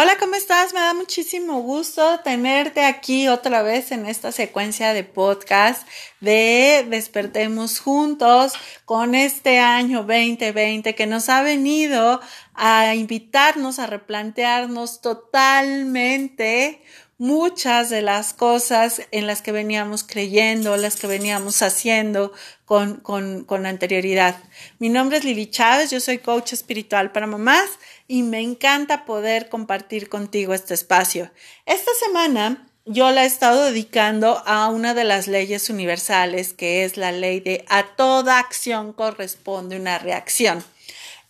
Hola, 0.00 0.16
¿cómo 0.16 0.36
estás? 0.36 0.72
Me 0.74 0.78
da 0.78 0.94
muchísimo 0.94 1.60
gusto 1.60 2.20
tenerte 2.20 2.84
aquí 2.84 3.26
otra 3.26 3.62
vez 3.62 3.90
en 3.90 4.06
esta 4.06 4.30
secuencia 4.30 4.94
de 4.94 5.02
podcast 5.02 5.88
de 6.20 6.86
Despertemos 6.88 7.80
Juntos 7.80 8.52
con 8.84 9.16
este 9.16 9.58
año 9.58 10.04
2020 10.04 10.94
que 10.94 11.06
nos 11.08 11.28
ha 11.28 11.42
venido 11.42 12.20
a 12.54 12.94
invitarnos 12.94 13.80
a 13.80 13.88
replantearnos 13.88 15.00
totalmente 15.00 16.80
muchas 17.18 17.90
de 17.90 18.00
las 18.00 18.32
cosas 18.32 19.02
en 19.10 19.26
las 19.26 19.42
que 19.42 19.50
veníamos 19.50 20.04
creyendo, 20.04 20.76
las 20.76 20.96
que 20.96 21.08
veníamos 21.08 21.62
haciendo 21.62 22.32
con, 22.64 22.96
con, 23.00 23.44
con 23.44 23.66
anterioridad. 23.66 24.36
Mi 24.78 24.88
nombre 24.88 25.18
es 25.18 25.24
Lili 25.24 25.50
Chávez, 25.50 25.90
yo 25.90 25.98
soy 25.98 26.18
coach 26.18 26.52
espiritual 26.52 27.10
para 27.10 27.26
mamás 27.26 27.68
y 28.06 28.22
me 28.22 28.40
encanta 28.40 29.04
poder 29.04 29.48
compartir 29.48 30.08
contigo 30.08 30.54
este 30.54 30.74
espacio. 30.74 31.30
Esta 31.66 31.90
semana 32.04 32.68
yo 32.90 33.10
la 33.10 33.24
he 33.24 33.26
estado 33.26 33.64
dedicando 33.64 34.42
a 34.46 34.68
una 34.68 34.94
de 34.94 35.04
las 35.04 35.26
leyes 35.26 35.68
universales, 35.68 36.54
que 36.54 36.84
es 36.84 36.96
la 36.96 37.12
ley 37.12 37.40
de 37.40 37.64
a 37.68 37.96
toda 37.96 38.38
acción 38.38 38.92
corresponde 38.92 39.76
una 39.76 39.98
reacción. 39.98 40.64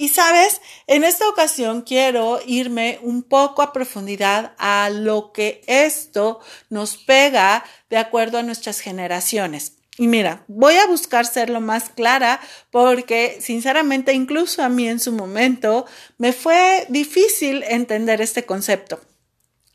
Y 0.00 0.10
sabes, 0.10 0.60
en 0.86 1.02
esta 1.02 1.28
ocasión 1.28 1.82
quiero 1.82 2.40
irme 2.46 3.00
un 3.02 3.24
poco 3.24 3.62
a 3.62 3.72
profundidad 3.72 4.52
a 4.56 4.90
lo 4.90 5.32
que 5.32 5.60
esto 5.66 6.38
nos 6.70 6.96
pega 6.96 7.64
de 7.90 7.96
acuerdo 7.96 8.38
a 8.38 8.44
nuestras 8.44 8.78
generaciones. 8.78 9.72
Y 9.96 10.06
mira, 10.06 10.44
voy 10.46 10.76
a 10.76 10.86
buscar 10.86 11.26
ser 11.26 11.50
lo 11.50 11.60
más 11.60 11.90
clara 11.90 12.40
porque 12.70 13.38
sinceramente 13.40 14.12
incluso 14.12 14.62
a 14.62 14.68
mí 14.68 14.88
en 14.88 15.00
su 15.00 15.10
momento 15.10 15.84
me 16.16 16.32
fue 16.32 16.86
difícil 16.88 17.64
entender 17.64 18.20
este 18.20 18.46
concepto. 18.46 19.00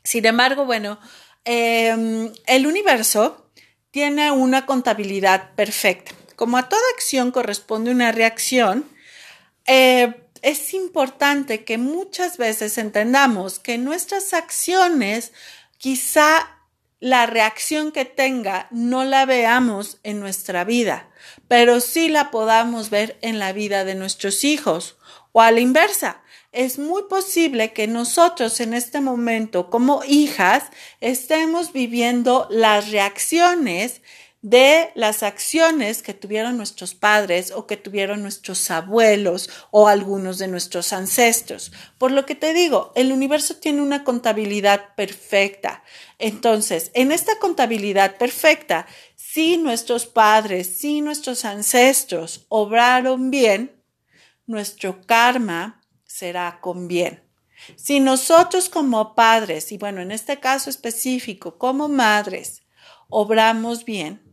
Sin 0.02 0.24
embargo, 0.24 0.64
bueno, 0.64 0.98
em, 1.44 2.32
el 2.46 2.66
universo 2.66 3.50
tiene 3.90 4.30
una 4.30 4.64
contabilidad 4.64 5.54
perfecta. 5.54 6.12
Como 6.34 6.56
a 6.56 6.70
toda 6.70 6.82
acción 6.94 7.30
corresponde 7.30 7.90
una 7.90 8.10
reacción, 8.10 8.86
eh, 9.66 10.14
es 10.42 10.74
importante 10.74 11.64
que 11.64 11.78
muchas 11.78 12.36
veces 12.36 12.76
entendamos 12.76 13.58
que 13.58 13.78
nuestras 13.78 14.34
acciones 14.34 15.32
quizá 15.78 16.54
la 17.00 17.26
reacción 17.26 17.92
que 17.92 18.04
tenga 18.04 18.68
no 18.70 19.04
la 19.04 19.26
veamos 19.26 19.98
en 20.02 20.20
nuestra 20.20 20.64
vida, 20.64 21.10
pero 21.48 21.80
sí 21.80 22.08
la 22.08 22.30
podamos 22.30 22.90
ver 22.90 23.18
en 23.20 23.38
la 23.38 23.52
vida 23.52 23.84
de 23.84 23.94
nuestros 23.94 24.44
hijos 24.44 24.96
o 25.32 25.40
a 25.40 25.50
la 25.50 25.60
inversa. 25.60 26.22
Es 26.52 26.78
muy 26.78 27.02
posible 27.04 27.72
que 27.72 27.86
nosotros 27.88 28.60
en 28.60 28.74
este 28.74 29.00
momento 29.00 29.70
como 29.70 30.02
hijas 30.06 30.64
estemos 31.00 31.72
viviendo 31.72 32.46
las 32.50 32.90
reacciones 32.90 34.02
de 34.44 34.90
las 34.94 35.22
acciones 35.22 36.02
que 36.02 36.12
tuvieron 36.12 36.58
nuestros 36.58 36.94
padres 36.94 37.50
o 37.50 37.66
que 37.66 37.78
tuvieron 37.78 38.20
nuestros 38.20 38.70
abuelos 38.70 39.48
o 39.70 39.88
algunos 39.88 40.36
de 40.36 40.48
nuestros 40.48 40.92
ancestros. 40.92 41.72
Por 41.96 42.10
lo 42.10 42.26
que 42.26 42.34
te 42.34 42.52
digo, 42.52 42.92
el 42.94 43.10
universo 43.10 43.56
tiene 43.56 43.80
una 43.80 44.04
contabilidad 44.04 44.94
perfecta. 44.96 45.82
Entonces, 46.18 46.90
en 46.92 47.10
esta 47.10 47.38
contabilidad 47.38 48.18
perfecta, 48.18 48.86
si 49.16 49.56
nuestros 49.56 50.04
padres, 50.04 50.76
si 50.76 51.00
nuestros 51.00 51.46
ancestros 51.46 52.44
obraron 52.50 53.30
bien, 53.30 53.82
nuestro 54.44 55.00
karma 55.06 55.80
será 56.04 56.58
con 56.60 56.86
bien. 56.86 57.24
Si 57.76 57.98
nosotros 57.98 58.68
como 58.68 59.14
padres, 59.14 59.72
y 59.72 59.78
bueno, 59.78 60.02
en 60.02 60.12
este 60.12 60.38
caso 60.38 60.68
específico, 60.68 61.56
como 61.56 61.88
madres, 61.88 62.62
obramos 63.08 63.86
bien, 63.86 64.23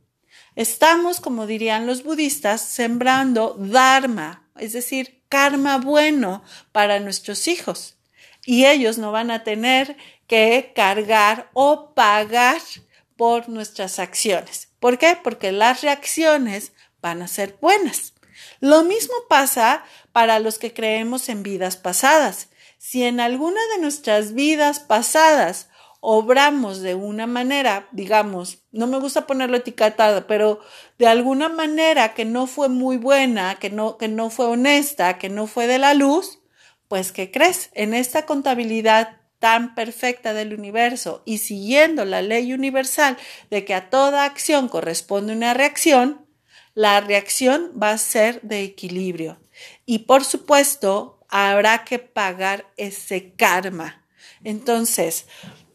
Estamos, 0.55 1.21
como 1.21 1.47
dirían 1.47 1.87
los 1.87 2.03
budistas, 2.03 2.61
sembrando 2.61 3.55
dharma, 3.57 4.49
es 4.57 4.73
decir, 4.73 5.23
karma 5.29 5.77
bueno 5.77 6.43
para 6.71 6.99
nuestros 6.99 7.47
hijos. 7.47 7.95
Y 8.45 8.65
ellos 8.65 8.97
no 8.97 9.11
van 9.11 9.31
a 9.31 9.43
tener 9.43 9.95
que 10.27 10.73
cargar 10.75 11.49
o 11.53 11.93
pagar 11.93 12.61
por 13.15 13.49
nuestras 13.49 13.99
acciones. 13.99 14.69
¿Por 14.79 14.97
qué? 14.97 15.17
Porque 15.21 15.51
las 15.51 15.81
reacciones 15.81 16.73
van 17.01 17.21
a 17.21 17.27
ser 17.27 17.57
buenas. 17.61 18.13
Lo 18.59 18.83
mismo 18.83 19.13
pasa 19.29 19.83
para 20.11 20.39
los 20.39 20.57
que 20.57 20.73
creemos 20.73 21.29
en 21.29 21.43
vidas 21.43 21.77
pasadas. 21.77 22.49
Si 22.77 23.03
en 23.03 23.19
alguna 23.19 23.61
de 23.75 23.81
nuestras 23.81 24.33
vidas 24.33 24.79
pasadas 24.79 25.69
obramos 26.01 26.81
de 26.81 26.95
una 26.95 27.27
manera, 27.27 27.87
digamos, 27.91 28.63
no 28.71 28.87
me 28.87 28.99
gusta 28.99 29.27
ponerlo 29.27 29.57
etiquetada, 29.57 30.27
pero 30.27 30.59
de 30.97 31.07
alguna 31.07 31.47
manera 31.47 32.13
que 32.13 32.25
no 32.25 32.47
fue 32.47 32.69
muy 32.69 32.97
buena, 32.97 33.55
que 33.55 33.69
no, 33.69 33.97
que 33.97 34.07
no 34.07 34.29
fue 34.31 34.47
honesta, 34.47 35.17
que 35.19 35.29
no 35.29 35.47
fue 35.47 35.67
de 35.67 35.77
la 35.77 35.93
luz, 35.93 36.39
pues 36.87 37.11
¿qué 37.11 37.31
crees? 37.31 37.69
En 37.73 37.93
esta 37.93 38.25
contabilidad 38.25 39.21
tan 39.39 39.75
perfecta 39.75 40.33
del 40.33 40.53
universo 40.53 41.21
y 41.25 41.37
siguiendo 41.37 42.03
la 42.03 42.21
ley 42.21 42.51
universal 42.51 43.17
de 43.49 43.63
que 43.63 43.73
a 43.73 43.89
toda 43.89 44.25
acción 44.25 44.69
corresponde 44.69 45.33
una 45.33 45.53
reacción, 45.53 46.25
la 46.73 46.99
reacción 46.99 47.71
va 47.81 47.91
a 47.91 47.97
ser 47.97 48.41
de 48.41 48.63
equilibrio. 48.63 49.39
Y 49.85 49.99
por 49.99 50.23
supuesto, 50.25 51.19
habrá 51.29 51.83
que 51.83 51.99
pagar 51.99 52.65
ese 52.77 53.33
karma. 53.33 54.00
Entonces, 54.43 55.25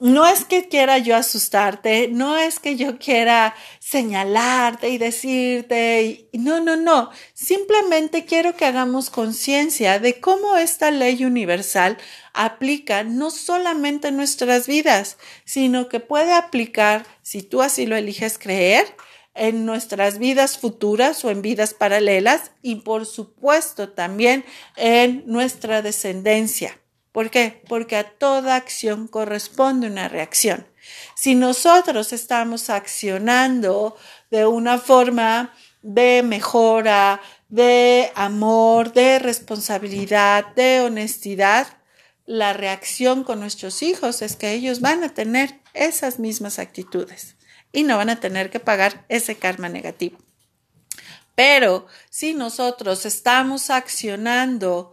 no 0.01 0.27
es 0.27 0.45
que 0.45 0.69
quiera 0.69 0.99
yo 0.99 1.17
asustarte, 1.17 2.09
no 2.09 2.37
es 2.37 2.61
que 2.61 2.77
yo 2.77 2.99
quiera 2.99 3.55
señalarte 3.79 4.91
y 4.91 4.99
decirte, 4.99 6.29
no, 6.33 6.61
no, 6.61 6.77
no, 6.77 7.11
simplemente 7.33 8.27
quiero 8.27 8.57
que 8.57 8.67
hagamos 8.67 9.09
conciencia 9.09 9.99
de 9.99 10.21
cómo 10.21 10.57
esta 10.57 10.91
ley 10.91 11.25
universal 11.25 11.97
aplica 12.34 13.05
no 13.05 13.31
solamente 13.31 14.09
en 14.09 14.17
nuestras 14.17 14.67
vidas, 14.67 15.17
sino 15.45 15.89
que 15.89 16.01
puede 16.01 16.34
aplicar, 16.34 17.07
si 17.23 17.43
tú 17.43 17.63
así 17.63 17.87
lo 17.87 17.97
eliges 17.97 18.39
creer, 18.39 18.95
en 19.37 19.67
nuestras 19.67 20.19
vidas 20.19 20.59
futuras 20.59 21.25
o 21.25 21.31
en 21.31 21.43
vidas 21.43 21.75
paralelas 21.75 22.53
y 22.63 22.77
por 22.77 23.07
supuesto 23.07 23.91
también 23.91 24.45
en 24.77 25.23
nuestra 25.27 25.83
descendencia. 25.83 26.81
¿Por 27.16 27.31
qué? 27.31 27.62
Porque 27.66 27.97
a 27.97 28.04
toda 28.04 28.56
acción 28.56 29.09
corresponde 29.09 29.87
una 29.87 30.06
reacción. 30.06 30.66
Si 31.15 31.34
nosotros 31.34 32.12
estamos 32.12 32.69
accionando 32.69 33.97
de 34.31 34.44
una 34.44 34.77
forma 34.77 35.54
de 35.81 36.22
mejora, 36.22 37.22
de 37.49 38.12
amor, 38.16 38.93
de 38.93 39.19
responsabilidad, 39.19 40.54
de 40.56 40.82
honestidad, 40.82 41.66
la 42.27 42.53
reacción 42.53 43.25
con 43.25 43.41
nuestros 43.41 43.83
hijos 43.83 44.21
es 44.21 44.37
que 44.37 44.53
ellos 44.53 44.83
van 44.83 45.03
a 45.03 45.15
tener 45.15 45.62
esas 45.72 46.19
mismas 46.19 46.59
actitudes 46.59 47.37
y 47.72 47.84
no 47.84 47.97
van 47.97 48.10
a 48.10 48.21
tener 48.21 48.50
que 48.50 48.60
pagar 48.60 49.06
ese 49.09 49.37
karma 49.37 49.71
negativo. 49.71 50.19
Pero 51.34 51.87
si 52.10 52.34
nosotros 52.34 53.06
estamos 53.06 53.71
accionando 53.71 54.93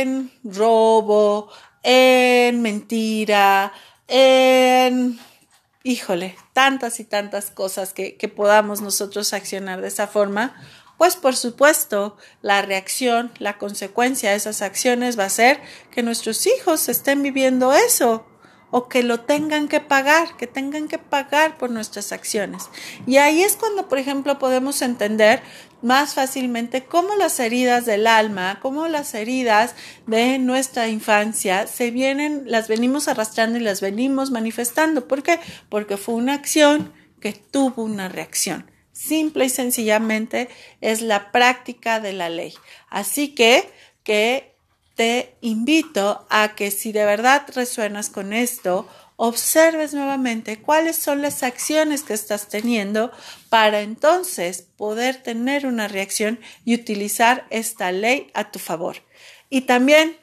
en 0.00 0.32
robo, 0.44 1.48
en 1.82 2.62
mentira, 2.62 3.72
en, 4.08 5.18
híjole, 5.82 6.36
tantas 6.52 7.00
y 7.00 7.04
tantas 7.04 7.50
cosas 7.50 7.92
que, 7.92 8.16
que 8.16 8.28
podamos 8.28 8.80
nosotros 8.80 9.32
accionar 9.32 9.80
de 9.80 9.88
esa 9.88 10.06
forma, 10.06 10.54
pues 10.98 11.16
por 11.16 11.36
supuesto 11.36 12.16
la 12.42 12.62
reacción, 12.62 13.32
la 13.38 13.58
consecuencia 13.58 14.30
de 14.30 14.36
esas 14.36 14.62
acciones 14.62 15.18
va 15.18 15.24
a 15.24 15.30
ser 15.30 15.60
que 15.90 16.02
nuestros 16.02 16.46
hijos 16.46 16.88
estén 16.88 17.22
viviendo 17.22 17.72
eso 17.72 18.26
o 18.70 18.88
que 18.88 19.02
lo 19.02 19.20
tengan 19.20 19.68
que 19.68 19.80
pagar, 19.80 20.36
que 20.36 20.46
tengan 20.46 20.88
que 20.88 20.98
pagar 20.98 21.56
por 21.56 21.70
nuestras 21.70 22.12
acciones. 22.12 22.68
Y 23.06 23.18
ahí 23.18 23.42
es 23.42 23.56
cuando, 23.56 23.88
por 23.88 23.98
ejemplo, 23.98 24.38
podemos 24.38 24.82
entender 24.82 25.42
más 25.82 26.14
fácilmente 26.14 26.84
cómo 26.84 27.14
las 27.14 27.38
heridas 27.38 27.86
del 27.86 28.06
alma, 28.06 28.58
cómo 28.60 28.88
las 28.88 29.14
heridas 29.14 29.74
de 30.06 30.38
nuestra 30.38 30.88
infancia 30.88 31.66
se 31.66 31.90
vienen, 31.90 32.42
las 32.46 32.68
venimos 32.68 33.08
arrastrando 33.08 33.58
y 33.58 33.62
las 33.62 33.80
venimos 33.80 34.30
manifestando. 34.30 35.06
¿Por 35.06 35.22
qué? 35.22 35.38
Porque 35.68 35.96
fue 35.96 36.14
una 36.14 36.34
acción 36.34 36.92
que 37.20 37.32
tuvo 37.32 37.84
una 37.84 38.08
reacción. 38.08 38.70
Simple 38.92 39.44
y 39.44 39.50
sencillamente 39.50 40.48
es 40.80 41.02
la 41.02 41.30
práctica 41.30 42.00
de 42.00 42.14
la 42.14 42.30
ley. 42.30 42.54
Así 42.88 43.34
que, 43.34 43.70
que 44.02 44.55
te 44.96 45.36
invito 45.42 46.26
a 46.30 46.54
que 46.54 46.70
si 46.70 46.90
de 46.90 47.04
verdad 47.04 47.46
resuenas 47.54 48.10
con 48.10 48.32
esto, 48.32 48.88
observes 49.16 49.94
nuevamente 49.94 50.60
cuáles 50.60 50.96
son 50.96 51.22
las 51.22 51.42
acciones 51.42 52.02
que 52.02 52.14
estás 52.14 52.48
teniendo 52.48 53.12
para 53.48 53.80
entonces 53.80 54.66
poder 54.76 55.22
tener 55.22 55.66
una 55.66 55.86
reacción 55.86 56.40
y 56.64 56.74
utilizar 56.74 57.46
esta 57.50 57.92
ley 57.92 58.30
a 58.34 58.50
tu 58.50 58.58
favor. 58.58 58.96
Y 59.48 59.62
también 59.62 60.16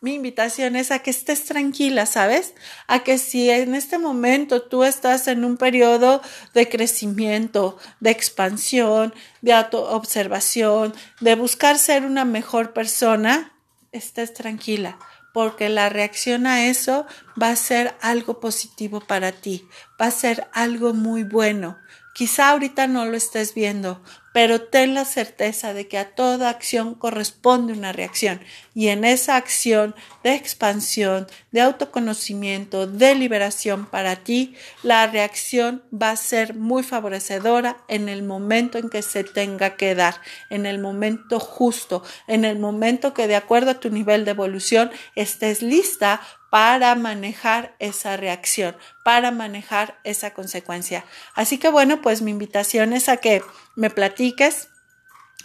mi 0.00 0.14
invitación 0.14 0.76
es 0.76 0.92
a 0.92 1.00
que 1.00 1.10
estés 1.10 1.44
tranquila, 1.44 2.06
¿sabes? 2.06 2.54
A 2.86 3.00
que 3.00 3.18
si 3.18 3.50
en 3.50 3.74
este 3.74 3.98
momento 3.98 4.62
tú 4.62 4.84
estás 4.84 5.28
en 5.28 5.44
un 5.44 5.58
periodo 5.58 6.22
de 6.54 6.68
crecimiento, 6.68 7.76
de 7.98 8.10
expansión, 8.10 9.12
de 9.42 9.52
autoobservación, 9.52 10.94
de 11.20 11.34
buscar 11.34 11.78
ser 11.78 12.06
una 12.06 12.24
mejor 12.24 12.72
persona, 12.72 13.52
estés 13.92 14.34
tranquila, 14.34 14.98
porque 15.32 15.68
la 15.68 15.88
reacción 15.88 16.46
a 16.46 16.66
eso 16.66 17.06
va 17.40 17.50
a 17.50 17.56
ser 17.56 17.96
algo 18.00 18.40
positivo 18.40 19.00
para 19.00 19.32
ti, 19.32 19.68
va 20.00 20.06
a 20.06 20.10
ser 20.10 20.48
algo 20.52 20.94
muy 20.94 21.22
bueno. 21.22 21.78
Quizá 22.14 22.50
ahorita 22.50 22.86
no 22.86 23.04
lo 23.04 23.16
estés 23.16 23.54
viendo, 23.54 24.02
pero 24.32 24.62
ten 24.62 24.94
la 24.94 25.04
certeza 25.04 25.74
de 25.74 25.88
que 25.88 25.98
a 25.98 26.14
toda 26.14 26.50
acción 26.50 26.94
corresponde 26.94 27.72
una 27.72 27.92
reacción 27.92 28.40
y 28.74 28.88
en 28.88 29.04
esa 29.04 29.36
acción 29.36 29.94
de 30.22 30.34
expansión, 30.34 31.26
de 31.50 31.60
autoconocimiento, 31.60 32.86
de 32.86 33.14
liberación 33.14 33.86
para 33.86 34.16
ti, 34.16 34.54
la 34.82 35.06
reacción 35.06 35.82
va 35.92 36.10
a 36.10 36.16
ser 36.16 36.54
muy 36.54 36.82
favorecedora 36.82 37.78
en 37.88 38.08
el 38.08 38.22
momento 38.22 38.78
en 38.78 38.88
que 38.88 39.02
se 39.02 39.24
tenga 39.24 39.76
que 39.76 39.94
dar, 39.94 40.20
en 40.50 40.66
el 40.66 40.78
momento 40.78 41.40
justo, 41.40 42.04
en 42.28 42.44
el 42.44 42.58
momento 42.58 43.12
que 43.14 43.26
de 43.26 43.36
acuerdo 43.36 43.72
a 43.72 43.80
tu 43.80 43.90
nivel 43.90 44.24
de 44.24 44.30
evolución 44.30 44.90
estés 45.16 45.62
lista 45.62 46.20
para 46.50 46.96
manejar 46.96 47.76
esa 47.78 48.16
reacción, 48.16 48.76
para 49.04 49.30
manejar 49.30 50.00
esa 50.02 50.34
consecuencia. 50.34 51.04
Así 51.34 51.58
que 51.58 51.68
bueno, 51.68 52.02
pues 52.02 52.22
mi 52.22 52.32
invitación 52.32 52.92
es 52.92 53.08
a 53.08 53.18
que 53.18 53.42
me 53.76 53.90
platiques 53.90 54.68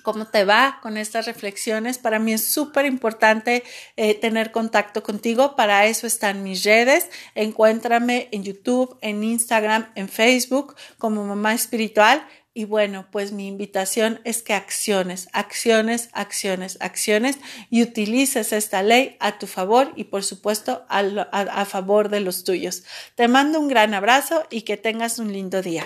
cómo 0.03 0.27
te 0.27 0.45
va 0.45 0.79
con 0.81 0.97
estas 0.97 1.25
reflexiones. 1.25 1.97
Para 1.97 2.19
mí 2.19 2.33
es 2.33 2.45
súper 2.45 2.85
importante 2.85 3.63
eh, 3.97 4.15
tener 4.15 4.51
contacto 4.51 5.03
contigo. 5.03 5.55
Para 5.55 5.85
eso 5.87 6.07
están 6.07 6.43
mis 6.43 6.63
redes. 6.63 7.09
Encuéntrame 7.33 8.29
en 8.31 8.43
YouTube, 8.43 8.97
en 9.01 9.23
Instagram, 9.23 9.91
en 9.95 10.09
Facebook 10.09 10.75
como 10.97 11.25
Mamá 11.25 11.53
Espiritual. 11.53 12.25
Y 12.53 12.63
bueno, 12.63 13.07
pues 13.11 13.33
mi 13.33 13.47
invitación 13.47 14.21
es 14.23 14.41
que 14.41 14.53
acciones, 14.53 15.27
acciones, 15.33 16.07
acciones, 16.13 16.77
acciones 16.79 17.37
y 17.69 17.81
utilices 17.81 18.53
esta 18.53 18.81
ley 18.81 19.17
a 19.19 19.37
tu 19.39 19.45
favor 19.45 19.91
y 19.97 20.05
por 20.05 20.23
supuesto 20.23 20.85
a, 20.87 20.99
a 20.99 21.65
favor 21.65 22.07
de 22.07 22.21
los 22.21 22.45
tuyos. 22.45 22.85
Te 23.15 23.27
mando 23.27 23.59
un 23.59 23.67
gran 23.67 23.93
abrazo 23.93 24.45
y 24.49 24.61
que 24.61 24.77
tengas 24.77 25.19
un 25.19 25.33
lindo 25.33 25.61
día. 25.61 25.85